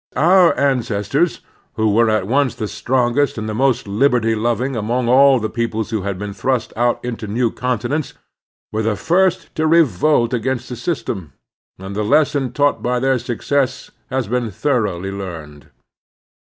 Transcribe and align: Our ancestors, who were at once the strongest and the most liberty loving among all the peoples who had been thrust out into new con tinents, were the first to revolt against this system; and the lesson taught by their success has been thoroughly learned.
Our 0.15 0.57
ancestors, 0.59 1.41
who 1.75 1.87
were 1.93 2.09
at 2.09 2.25
once 2.25 2.55
the 2.55 2.67
strongest 2.67 3.37
and 3.37 3.47
the 3.47 3.53
most 3.53 3.87
liberty 3.87 4.33
loving 4.33 4.75
among 4.75 5.07
all 5.07 5.39
the 5.39 5.47
peoples 5.47 5.91
who 5.91 6.01
had 6.01 6.17
been 6.17 6.33
thrust 6.33 6.73
out 6.75 6.99
into 7.05 7.27
new 7.27 7.51
con 7.51 7.77
tinents, 7.77 8.13
were 8.71 8.81
the 8.81 8.95
first 8.95 9.53
to 9.57 9.67
revolt 9.67 10.33
against 10.33 10.69
this 10.69 10.81
system; 10.81 11.33
and 11.77 11.95
the 11.95 12.01
lesson 12.03 12.51
taught 12.51 12.81
by 12.81 12.99
their 12.99 13.19
success 13.19 13.91
has 14.09 14.27
been 14.27 14.49
thoroughly 14.49 15.11
learned. 15.11 15.69